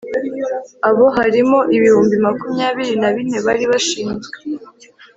abo 0.89 1.05
harimo 1.17 1.59
ibihumbi 1.75 2.15
makumyabiri 2.25 2.93
na 3.01 3.09
bine 3.15 3.37
bari 3.45 3.65
bashinzwe 3.71 4.35